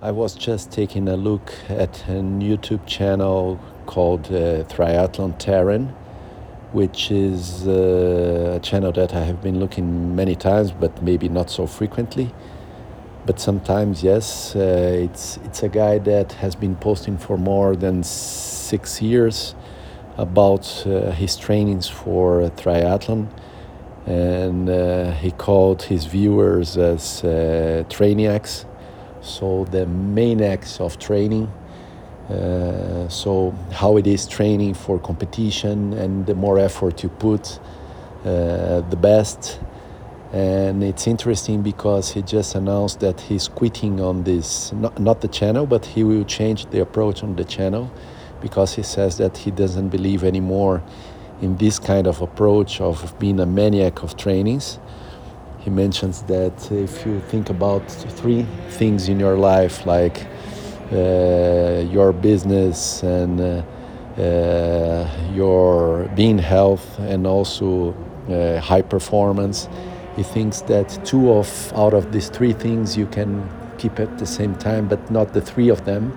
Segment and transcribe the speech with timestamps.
[0.00, 5.92] I was just taking a look at a YouTube channel called uh, Triathlon Taren,
[6.70, 11.50] which is uh, a channel that I have been looking many times, but maybe not
[11.50, 12.32] so frequently.
[13.26, 18.04] But sometimes, yes, uh, it's it's a guy that has been posting for more than
[18.04, 19.56] six years
[20.16, 23.26] about uh, his trainings for triathlon,
[24.06, 28.64] and uh, he called his viewers as uh, Trainiacs
[29.22, 31.50] so the main acts of training
[32.28, 37.58] uh, so how it is training for competition and the more effort you put
[38.24, 39.58] uh, the best.
[40.30, 45.28] And it's interesting because he just announced that he's quitting on this not, not the
[45.28, 47.90] channel but he will change the approach on the channel
[48.42, 50.82] because he says that he doesn't believe anymore
[51.40, 54.78] in this kind of approach of being a maniac of trainings
[55.60, 60.26] he mentions that if you think about three things in your life, like
[60.92, 63.62] uh, your business and uh,
[64.20, 67.94] uh, your being health and also
[68.28, 69.68] uh, high performance,
[70.16, 74.26] he thinks that two of out of these three things you can keep at the
[74.26, 76.16] same time, but not the three of them.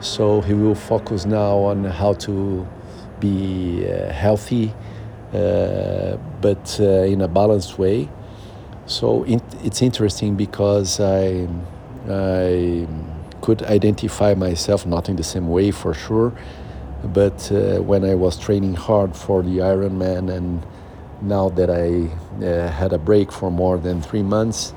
[0.00, 2.66] So he will focus now on how to
[3.20, 4.72] be uh, healthy,
[5.34, 8.08] uh, but in a balanced way
[8.88, 11.46] so it's interesting because I,
[12.08, 12.86] I
[13.42, 16.32] could identify myself not in the same way for sure,
[17.04, 20.66] but uh, when I was training hard for the Ironman and
[21.20, 22.10] now that I
[22.44, 24.72] uh, had a break for more than three months,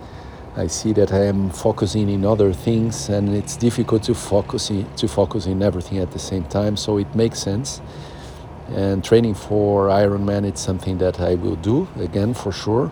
[0.57, 4.93] I see that I am focusing in other things and it's difficult to focus in,
[4.95, 6.75] to focus in everything at the same time.
[6.75, 7.81] So it makes sense.
[8.69, 12.91] And training for Ironman, it's something that I will do again for sure.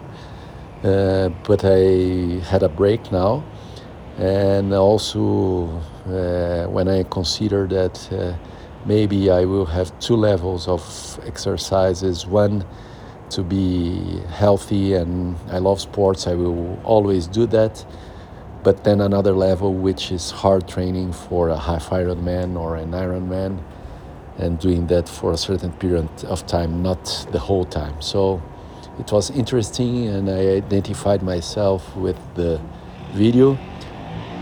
[0.84, 3.44] Uh, but I had a break now,
[4.18, 5.68] and also
[6.08, 8.34] uh, when I consider that uh,
[8.86, 12.66] maybe I will have two levels of exercises one
[13.32, 17.86] to be healthy and I love sports, I will always do that.
[18.64, 23.60] But then another level, which is hard training for a half Ironman or an Ironman,
[24.38, 28.02] and doing that for a certain period of time, not the whole time.
[28.02, 28.42] So
[29.00, 32.60] it was interesting and I identified myself with the
[33.14, 33.58] video.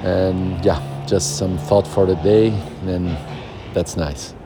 [0.03, 2.49] And yeah just some thought for the day
[2.85, 3.17] and
[3.73, 4.36] that's nice